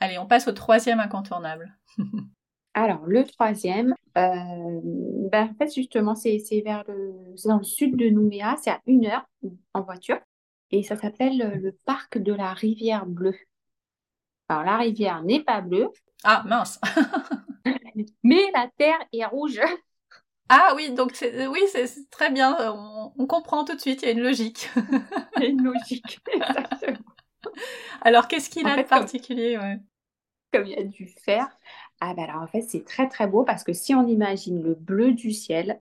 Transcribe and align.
Allez, 0.00 0.18
on 0.18 0.26
passe 0.26 0.48
au 0.48 0.52
troisième 0.52 1.00
incontournable. 1.00 1.76
Alors, 2.74 3.06
le 3.06 3.24
troisième, 3.24 3.94
euh, 4.16 4.80
ben, 5.32 5.48
en 5.50 5.54
fait, 5.54 5.74
justement, 5.74 6.14
c'est 6.14 6.40
vers 6.64 6.84
le, 6.86 7.12
c'est 7.36 7.48
dans 7.48 7.58
le 7.58 7.64
sud 7.64 7.96
de 7.96 8.08
Nouméa, 8.08 8.56
c'est 8.62 8.70
à 8.70 8.80
une 8.86 9.06
heure 9.06 9.26
en 9.74 9.82
voiture, 9.82 10.20
et 10.70 10.84
ça 10.84 10.96
s'appelle 10.96 11.42
euh, 11.42 11.56
le 11.56 11.72
parc 11.84 12.18
de 12.18 12.32
la 12.32 12.52
rivière 12.52 13.06
bleue. 13.06 13.36
Alors, 14.48 14.64
la 14.64 14.76
rivière 14.76 15.22
n'est 15.24 15.42
pas 15.42 15.60
bleue. 15.60 15.88
Ah, 16.22 16.44
mince 16.46 16.80
Mais 18.22 18.48
la 18.54 18.68
terre 18.76 18.98
est 19.12 19.24
rouge. 19.24 19.60
Ah 20.48 20.72
oui, 20.76 20.92
donc 20.92 21.12
oui, 21.20 21.60
c'est 21.72 22.08
très 22.10 22.30
bien, 22.30 22.56
on, 23.18 23.26
comprend 23.26 23.64
tout 23.64 23.74
de 23.74 23.80
suite, 23.80 24.02
il 24.02 24.06
y 24.06 24.08
a 24.08 24.12
une 24.12 24.22
logique. 24.22 24.70
il 25.36 25.42
y 25.42 25.46
a 25.46 25.48
une 25.48 25.62
logique, 25.62 26.20
exactement. 26.32 26.98
Alors, 28.02 28.28
qu'est-ce 28.28 28.48
qu'il 28.48 28.66
a 28.66 28.76
de 28.76 28.82
particulier 28.82 29.58
comme 30.52 30.66
il 30.66 30.72
y 30.72 30.76
a 30.76 30.84
du 30.84 31.06
fer. 31.06 31.46
Ah 32.00 32.14
ben 32.14 32.24
alors 32.24 32.42
en 32.42 32.46
fait 32.46 32.62
c'est 32.62 32.84
très 32.84 33.08
très 33.08 33.26
beau 33.26 33.44
parce 33.44 33.64
que 33.64 33.72
si 33.72 33.94
on 33.94 34.06
imagine 34.06 34.62
le 34.62 34.74
bleu 34.74 35.12
du 35.12 35.32
ciel, 35.32 35.80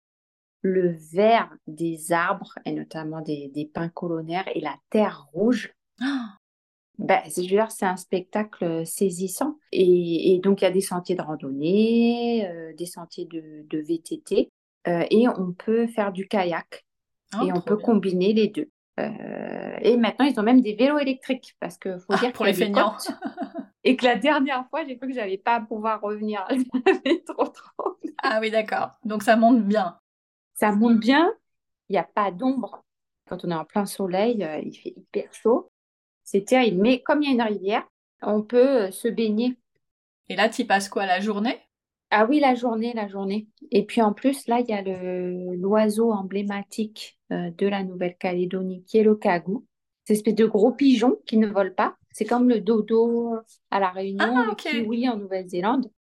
le 0.61 0.89
vert 1.13 1.49
des 1.67 2.11
arbres 2.11 2.57
et 2.65 2.71
notamment 2.71 3.21
des, 3.21 3.69
pins 3.73 3.89
colonnaires 3.89 4.47
et 4.53 4.59
la 4.59 4.75
terre 4.89 5.27
rouge, 5.33 5.73
ben, 6.97 7.21
c'est 7.27 7.85
un 7.85 7.97
spectacle 7.97 8.85
saisissant. 8.85 9.59
Et, 9.71 10.39
donc 10.43 10.61
il 10.61 10.65
y 10.65 10.67
a 10.67 10.71
des 10.71 10.81
sentiers 10.81 11.15
de 11.15 11.21
randonnée, 11.21 12.47
euh, 12.47 12.73
des 12.73 12.85
sentiers 12.85 13.25
de, 13.25 13.65
VTT 13.71 14.49
euh, 14.87 15.05
et 15.09 15.27
on 15.27 15.53
peut 15.53 15.87
faire 15.87 16.11
du 16.11 16.27
kayak 16.27 16.85
ah, 17.33 17.43
et 17.45 17.51
on 17.51 17.61
peut 17.61 17.77
combiner 17.77 18.33
les 18.33 18.47
deux. 18.47 18.69
Euh, 18.99 19.77
et 19.81 19.95
maintenant, 19.95 20.25
ils 20.25 20.39
ont 20.39 20.43
même 20.43 20.61
des 20.61 20.73
vélos 20.73 20.97
électriques 20.97 21.55
parce 21.59 21.77
que 21.77 21.99
faut 21.99 22.13
ah, 22.13 22.17
dire 22.17 22.33
pour 22.33 22.45
les 22.45 22.53
feignants. 22.53 22.95
et 23.83 23.95
que 23.95 24.05
la 24.05 24.15
dernière 24.15 24.67
fois, 24.69 24.83
j'ai 24.85 24.97
cru 24.97 25.07
que 25.07 25.13
j'allais 25.13 25.37
pas 25.37 25.61
pouvoir 25.61 26.01
revenir. 26.01 26.45
J'avais 26.85 27.23
trop 27.23 27.47
trop. 27.47 27.97
Ah 28.21 28.39
oui, 28.41 28.51
d'accord. 28.51 28.91
Donc 29.05 29.23
ça 29.23 29.35
monte 29.35 29.63
bien. 29.63 29.97
Ça 30.53 30.71
monte 30.71 30.99
bien. 30.99 31.33
Il 31.89 31.93
n'y 31.93 31.99
a 31.99 32.03
pas 32.03 32.31
d'ombre. 32.31 32.83
Quand 33.29 33.45
on 33.45 33.51
est 33.51 33.55
en 33.55 33.65
plein 33.65 33.85
soleil, 33.85 34.43
euh, 34.43 34.59
il 34.59 34.73
fait 34.73 34.93
hyper 34.95 35.33
chaud. 35.33 35.71
C'est 36.23 36.45
terrible. 36.45 36.81
Mais 36.81 37.01
comme 37.01 37.21
il 37.21 37.27
y 37.27 37.31
a 37.31 37.33
une 37.33 37.53
rivière, 37.53 37.87
on 38.21 38.41
peut 38.41 38.83
euh, 38.83 38.91
se 38.91 39.07
baigner. 39.07 39.57
Et 40.29 40.35
là, 40.35 40.49
tu 40.49 40.65
passes 40.65 40.89
quoi 40.89 41.05
la 41.05 41.19
journée? 41.19 41.59
Ah 42.09 42.25
oui, 42.25 42.39
la 42.39 42.55
journée, 42.55 42.93
la 42.93 43.07
journée. 43.07 43.47
Et 43.71 43.85
puis 43.85 44.01
en 44.01 44.13
plus, 44.13 44.47
là, 44.47 44.59
il 44.59 44.67
y 44.67 44.73
a 44.73 44.81
l'oiseau 45.55 46.11
emblématique 46.11 47.19
euh, 47.31 47.51
de 47.51 47.67
la 47.67 47.83
Nouvelle-Calédonie 47.83 48.83
qui 48.85 48.97
est 48.97 49.03
le 49.03 49.15
cagou. 49.15 49.65
C'est 50.05 50.13
une 50.13 50.17
espèce 50.17 50.35
de 50.35 50.45
gros 50.45 50.71
pigeon 50.71 51.17
qui 51.25 51.37
ne 51.37 51.47
vole 51.47 51.75
pas. 51.75 51.95
C'est 52.17 52.25
comme 52.25 52.49
le 52.49 52.61
dodo 52.61 53.35
à 53.69 53.79
La 53.79 53.91
Réunion, 53.91 54.33
ah, 54.35 54.45
le 54.49 54.55
kiwi 54.55 55.07
en 55.07 55.17
Nouvelle-Zélande. 55.17 55.91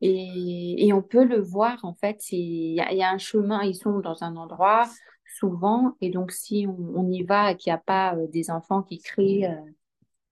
Et, 0.00 0.90
on 0.94 1.02
peut 1.02 1.24
le 1.24 1.42
voir, 1.42 1.78
en 1.82 1.92
fait, 1.92 2.32
il 2.32 2.72
y, 2.72 3.02
a 3.02 3.10
un 3.10 3.18
chemin, 3.18 3.62
ils 3.64 3.74
sont 3.74 3.98
dans 3.98 4.24
un 4.24 4.36
endroit 4.36 4.88
souvent, 5.26 5.94
et 6.00 6.08
donc 6.08 6.32
si 6.32 6.66
on, 6.66 7.06
y 7.10 7.22
va 7.22 7.50
et 7.50 7.56
qu'il 7.56 7.70
n'y 7.70 7.74
a 7.74 7.82
pas 7.84 8.14
euh, 8.14 8.26
des 8.28 8.50
enfants 8.50 8.80
qui 8.80 8.98
crient, 8.98 9.44
euh, 9.44 9.60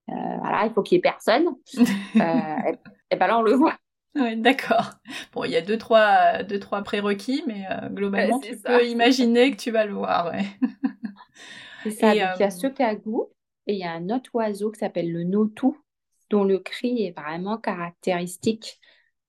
euh, 0.08 0.36
voilà, 0.38 0.64
il 0.64 0.72
faut 0.72 0.82
qu'il 0.82 0.96
n'y 0.96 1.00
ait 1.00 1.02
personne, 1.02 1.48
et, 2.14 3.16
ben 3.16 3.26
là 3.26 3.38
on 3.38 3.42
le 3.42 3.52
voit. 3.52 3.76
D'accord. 4.14 4.92
Bon, 5.34 5.44
il 5.44 5.50
y 5.50 5.56
a 5.56 5.60
deux, 5.60 5.76
trois, 5.76 6.44
deux, 6.44 6.58
trois 6.58 6.80
prérequis, 6.80 7.44
mais 7.46 7.66
globalement, 7.90 8.40
tu 8.40 8.56
peux 8.56 8.86
imaginer 8.86 9.50
que 9.50 9.56
tu 9.58 9.70
vas 9.70 9.84
le 9.84 9.92
voir. 9.92 10.32
Ouais. 10.32 10.46
C'est 11.82 11.90
ça, 11.90 12.14
il 12.14 12.18
y 12.18 12.22
a 12.22 12.50
ce 12.50 12.68
cagou, 12.68 13.28
et 13.66 13.74
il 13.74 13.78
y 13.78 13.84
a 13.84 13.92
un 13.92 14.10
autre 14.10 14.30
oiseau 14.34 14.70
qui 14.70 14.80
s'appelle 14.80 15.12
le 15.12 15.24
notou, 15.24 15.76
dont 16.30 16.44
le 16.44 16.58
cri 16.58 17.04
est 17.04 17.18
vraiment 17.18 17.58
caractéristique 17.58 18.80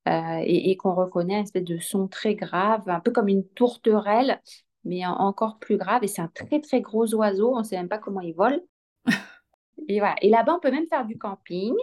euh, 0.07 0.41
et, 0.43 0.75
qu'on 0.77 0.95
reconnaît 0.95 1.37
un 1.37 1.43
espèce 1.43 1.63
de 1.63 1.79
son 1.79 2.07
très 2.07 2.35
grave, 2.35 2.87
un 2.87 2.99
peu 2.99 3.11
comme 3.11 3.27
une 3.27 3.47
tourterelle, 3.47 4.41
mais 4.85 5.05
encore 5.05 5.59
plus 5.59 5.77
grave. 5.77 6.03
Et 6.03 6.07
c'est 6.07 6.21
un 6.21 6.29
très 6.29 6.61
très 6.61 6.81
gros 6.81 7.13
oiseau, 7.13 7.53
on 7.55 7.59
ne 7.59 7.63
sait 7.63 7.77
même 7.77 7.89
pas 7.89 7.97
comment 7.97 8.21
il 8.21 8.33
vole. 8.33 8.61
et 9.89 9.99
voilà. 9.99 10.15
Et 10.21 10.29
là-bas, 10.29 10.55
on 10.55 10.59
peut 10.59 10.71
même 10.71 10.87
faire 10.87 11.05
du 11.05 11.17
camping. 11.17 11.73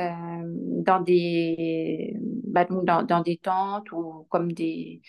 Euh, 0.00 0.42
dans 0.44 1.00
des 1.00 2.16
bah, 2.44 2.64
dans, 2.64 3.02
dans, 3.02 3.20
des 3.20 3.36
tentes 3.36 3.92
ou 3.92 4.26
comme 4.30 4.50
des 4.50 5.02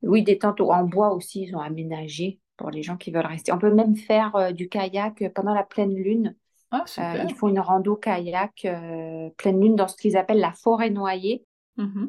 oui 0.00 0.22
des 0.22 0.38
tentes 0.38 0.62
en 0.62 0.84
bois 0.84 1.12
aussi 1.12 1.42
ils 1.42 1.54
ont 1.54 1.60
aménagé 1.60 2.40
pour 2.60 2.70
les 2.70 2.82
gens 2.82 2.98
qui 2.98 3.10
veulent 3.10 3.24
rester. 3.24 3.52
On 3.52 3.58
peut 3.58 3.72
même 3.72 3.96
faire 3.96 4.36
euh, 4.36 4.52
du 4.52 4.68
kayak 4.68 5.32
pendant 5.34 5.54
la 5.54 5.64
pleine 5.64 5.94
lune. 5.94 6.36
Ah, 6.70 6.84
euh, 6.98 7.24
ils 7.26 7.34
font 7.34 7.48
une 7.48 7.58
rando 7.58 7.96
kayak 7.96 8.66
euh, 8.66 9.30
pleine 9.38 9.58
lune 9.58 9.76
dans 9.76 9.88
ce 9.88 9.96
qu'ils 9.96 10.18
appellent 10.18 10.40
la 10.40 10.52
forêt 10.52 10.90
noyée. 10.90 11.44
Mmh 11.76 12.08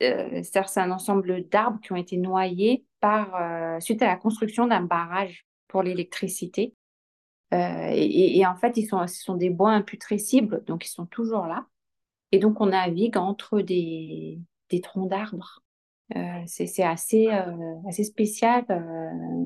c'est 0.00 0.76
un 0.76 0.92
ensemble 0.92 1.48
d'arbres 1.48 1.80
qui 1.80 1.90
ont 1.90 1.96
été 1.96 2.18
noyés 2.18 2.84
par, 3.00 3.82
suite 3.82 4.00
à 4.00 4.06
la 4.06 4.14
construction 4.14 4.68
d'un 4.68 4.82
barrage 4.82 5.44
pour 5.66 5.82
l'électricité. 5.82 6.72
Et, 7.50 8.46
en 8.46 8.54
fait, 8.54 8.76
ils 8.76 8.86
sont, 8.86 9.04
ce 9.08 9.20
sont 9.20 9.34
des 9.34 9.50
bois 9.50 9.72
imputrescibles, 9.72 10.62
donc 10.66 10.86
ils 10.86 10.90
sont 10.90 11.06
toujours 11.06 11.46
là. 11.46 11.66
Et 12.30 12.38
donc, 12.38 12.60
on 12.60 12.66
navigue 12.66 13.16
entre 13.16 13.60
des, 13.60 14.38
des 14.70 14.80
troncs 14.80 15.10
d'arbres. 15.10 15.64
Euh, 16.16 16.42
c'est 16.46 16.82
assez, 16.82 17.28
euh, 17.28 17.74
assez 17.88 18.04
spécial. 18.04 18.64
Euh. 18.70 19.44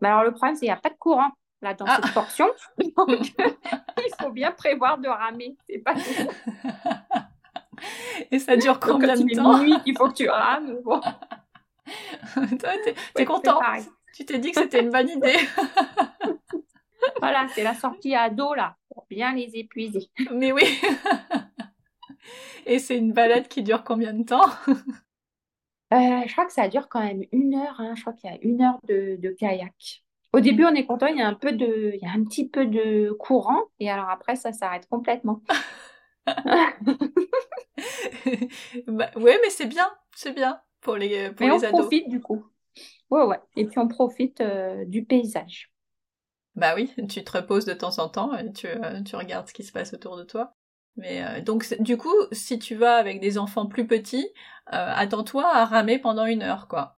Mais 0.00 0.08
alors, 0.08 0.24
le 0.24 0.32
problème, 0.32 0.56
c'est 0.56 0.60
qu'il 0.60 0.68
n'y 0.68 0.72
a 0.72 0.80
pas 0.80 0.90
de 0.90 0.96
courant 0.96 1.30
là, 1.62 1.74
dans 1.74 1.86
cette 1.86 2.04
ah. 2.04 2.12
portion. 2.12 2.46
Donc, 2.96 3.08
il 3.38 4.14
faut 4.20 4.30
bien 4.30 4.52
prévoir 4.52 4.98
de 4.98 5.08
ramer. 5.08 5.56
C'est 5.68 5.78
pas 5.78 5.94
Et 8.30 8.38
ça 8.38 8.56
dure 8.56 8.80
combien 8.80 9.14
de 9.14 9.34
temps 9.34 9.62
il 9.84 9.96
faut 9.96 10.08
que 10.08 10.14
tu 10.14 10.28
rames. 10.28 10.78
Bon. 10.82 11.00
Toi, 12.34 12.70
t'es 13.14 13.24
content 13.24 13.60
Tu 14.14 14.24
t'es 14.24 14.38
dit 14.38 14.50
que 14.50 14.60
c'était 14.60 14.80
une 14.80 14.90
bonne 14.90 15.08
idée. 15.08 15.36
voilà, 17.20 17.46
c'est 17.54 17.62
la 17.62 17.74
sortie 17.74 18.14
à 18.14 18.28
dos, 18.28 18.54
là, 18.54 18.74
pour 18.88 19.06
bien 19.08 19.34
les 19.34 19.50
épuiser. 19.54 20.10
Mais 20.32 20.50
oui. 20.52 20.64
Et 22.64 22.80
c'est 22.80 22.98
une 22.98 23.12
balade 23.12 23.46
qui 23.46 23.62
dure 23.62 23.84
combien 23.84 24.12
de 24.12 24.24
temps? 24.24 24.50
Je 25.92 26.32
crois 26.32 26.46
que 26.46 26.52
ça 26.52 26.68
dure 26.68 26.88
quand 26.88 27.02
même 27.02 27.22
une 27.32 27.54
heure. 27.54 27.76
Hein. 27.78 27.94
Je 27.96 28.00
crois 28.02 28.12
qu'il 28.12 28.30
y 28.30 28.32
a 28.32 28.38
une 28.42 28.62
heure 28.62 28.78
de, 28.88 29.34
kayak. 29.38 30.02
Au 30.32 30.40
début, 30.40 30.64
on 30.64 30.74
est 30.74 30.84
content, 30.84 31.06
il 31.06 31.16
y 31.16 31.22
a 31.22 31.26
un 31.26 31.34
peu 31.34 31.52
de, 31.52 31.92
il 31.94 32.00
y 32.02 32.06
a 32.06 32.10
un 32.10 32.24
petit 32.24 32.48
peu 32.48 32.66
de 32.66 33.12
courant, 33.12 33.62
et 33.78 33.90
alors 33.90 34.10
après, 34.10 34.36
ça 34.36 34.52
s'arrête 34.52 34.86
complètement. 34.88 35.40
bah, 38.86 39.10
ouais, 39.16 39.38
mais 39.42 39.50
c'est 39.50 39.66
bien, 39.66 39.88
c'est 40.14 40.32
bien 40.32 40.60
pour 40.80 40.96
les, 40.96 41.30
pour 41.30 41.46
mais 41.46 41.52
on 41.52 41.60
profite 41.70 42.08
du 42.08 42.20
coup. 42.20 42.44
Ouais, 43.10 43.22
ouais. 43.22 43.40
Et 43.54 43.66
puis 43.66 43.78
on 43.78 43.88
profite 43.88 44.40
euh, 44.40 44.84
du 44.84 45.04
paysage. 45.04 45.72
Bah 46.54 46.74
oui, 46.74 46.92
tu 47.08 47.22
te 47.22 47.32
reposes 47.32 47.66
de 47.66 47.74
temps 47.74 47.98
en 47.98 48.08
temps 48.08 48.34
et 48.34 48.52
tu, 48.52 48.66
euh, 48.66 49.02
tu 49.02 49.14
regardes 49.14 49.48
ce 49.48 49.52
qui 49.52 49.62
se 49.62 49.72
passe 49.72 49.92
autour 49.94 50.16
de 50.16 50.24
toi. 50.24 50.55
Mais 50.96 51.22
euh, 51.22 51.40
donc 51.40 51.74
du 51.80 51.96
coup, 51.96 52.14
si 52.32 52.58
tu 52.58 52.74
vas 52.74 52.96
avec 52.96 53.20
des 53.20 53.38
enfants 53.38 53.66
plus 53.66 53.86
petits, 53.86 54.28
euh, 54.72 54.92
attends-toi 54.94 55.46
à 55.46 55.64
ramer 55.64 55.98
pendant 55.98 56.26
une 56.26 56.42
heure, 56.42 56.68
quoi. 56.68 56.96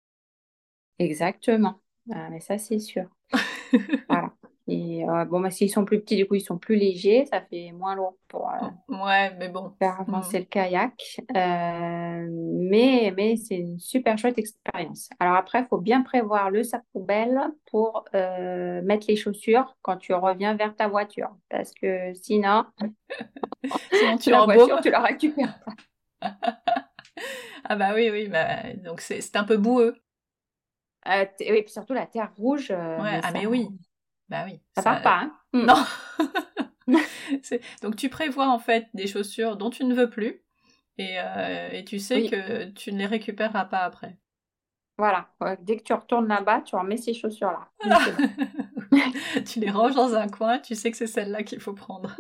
Exactement. 1.00 1.80
Ah, 2.12 2.30
mais 2.30 2.40
ça, 2.40 2.58
c'est 2.58 2.80
sûr. 2.80 3.06
voilà. 4.10 4.34
Et 4.70 5.08
euh, 5.08 5.24
bon, 5.24 5.40
bah, 5.40 5.50
s'ils 5.50 5.70
sont 5.70 5.86
plus 5.86 6.02
petits, 6.02 6.18
du 6.18 6.28
coup, 6.28 6.36
ils 6.36 6.42
sont 6.42 6.58
plus 6.58 6.76
légers, 6.76 7.26
ça 7.32 7.40
fait 7.40 7.72
moins 7.72 7.96
lourd 7.96 8.18
pour 8.28 8.50
ouais, 8.90 9.34
mais 9.38 9.48
bon. 9.48 9.72
faire 9.80 10.02
avancer 10.02 10.40
mm. 10.40 10.42
le 10.42 10.46
kayak. 10.46 11.22
Mais 11.34 13.14
mais 13.16 13.38
c'est 13.38 13.56
une 13.56 13.80
super 13.80 14.18
chouette 14.18 14.38
expérience. 14.38 15.10
Alors 15.22 15.36
après, 15.36 15.62
il 15.62 15.68
faut 15.68 15.78
bien 15.78 16.02
prévoir 16.02 16.52
le 16.52 16.64
sac 16.64 16.84
poubelle 16.92 17.40
pour 17.72 18.04
mettre 18.14 19.08
les 19.08 19.16
chaussures 19.16 19.78
quand 19.82 19.98
tu 19.98 20.14
reviens 20.14 20.56
vers 20.56 20.76
ta 20.76 20.90
voiture. 20.90 21.30
Parce 21.50 21.72
que 21.72 22.14
sinon, 22.14 22.66
sinon 23.92 24.18
tu 24.18 24.30
la 24.32 24.46
voiture, 24.46 24.82
tu 24.82 24.90
la 24.90 25.02
récupères 25.02 25.60
pas. 25.64 25.74
ah 27.66 27.76
bah 27.76 27.92
oui, 27.94 28.10
oui, 28.10 28.28
bah, 28.28 28.74
donc 28.84 29.02
c'est 29.02 29.36
un 29.36 29.44
peu 29.44 29.58
boueux. 29.58 29.96
oui, 31.06 31.26
et 31.40 31.64
puis 31.64 31.72
surtout 31.72 31.94
la 31.94 32.06
terre 32.06 32.32
rouge. 32.36 32.72
ouais, 32.72 33.22
ah 33.24 33.32
mais 33.32 33.46
oui. 33.46 33.70
Bah 34.30 34.44
oui. 34.46 34.60
Ça, 34.76 34.84
part 34.84 35.02
pas, 35.02 35.20
hein 35.20 35.34
hmm. 35.54 35.66
Non. 35.66 35.86
Donc 37.82 37.96
tu 37.96 38.10
prévois 38.10 38.48
en 38.48 38.60
fait 38.60 38.88
des 38.94 39.08
chaussures 39.08 39.58
dont 39.58 39.70
tu 39.70 39.84
ne 39.84 39.94
veux 39.94 40.10
plus 40.10 40.42
et, 40.98 41.16
euh, 41.20 41.70
et 41.72 41.86
tu 41.86 42.00
sais 42.00 42.30
que 42.30 42.66
tu 42.72 42.92
ne 42.92 43.00
les 43.00 43.06
récupéreras 43.06 43.66
pas 43.66 43.80
après. 43.80 44.18
Voilà, 44.98 45.30
dès 45.62 45.78
que 45.78 45.84
tu 45.84 45.94
retournes 45.94 46.28
là-bas, 46.28 46.62
tu 46.62 46.76
remets 46.76 46.98
ces 46.98 47.14
chaussures-là. 47.14 47.70
tu 49.46 49.60
les 49.60 49.70
ranges 49.70 49.94
dans 49.94 50.16
un 50.16 50.28
coin, 50.28 50.58
tu 50.58 50.74
sais 50.74 50.90
que 50.90 50.98
c'est 50.98 51.06
celle-là 51.06 51.44
qu'il 51.44 51.60
faut 51.60 51.74
prendre. 51.74 52.16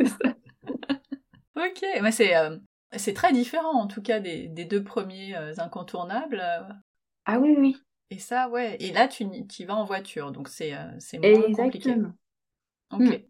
Ok, 1.57 1.86
mais 2.01 2.12
c'est 2.12 2.36
euh, 2.36 2.57
c'est 2.95 3.13
très 3.13 3.33
différent 3.33 3.74
en 3.74 3.88
tout 3.88 4.01
cas 4.01 4.19
des, 4.19 4.48
des 4.48 4.65
deux 4.65 4.83
premiers 4.83 5.36
euh, 5.36 5.54
incontournables. 5.57 6.44
Ah 7.25 7.39
oui, 7.39 7.56
oui. 7.57 7.77
Et 8.09 8.19
ça, 8.19 8.50
ouais. 8.50 8.77
Et 8.80 8.94
là, 8.94 9.07
tu, 9.07 9.25
y 9.25 9.65
vas 9.65 9.75
en 9.75 9.83
voiture, 9.83 10.31
donc 10.31 10.48
c'est 10.48 10.74
euh, 10.74 10.92
moins 11.21 11.51
compliqué. 11.51 11.95
Ok. 12.92 13.01
Mm. 13.01 13.27